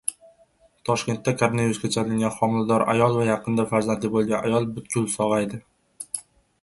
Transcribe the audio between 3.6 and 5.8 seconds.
farzandli bo‘lgan ayol butkul sog‘aydi